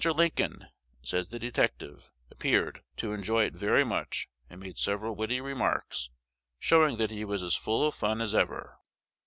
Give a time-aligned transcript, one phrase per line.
[0.03, 0.67] Lincoln,"
[1.03, 6.09] says the detective, appeared "to enjoy it very much, and made several witty remarks,
[6.57, 8.79] showing that he was as full of fun as ever."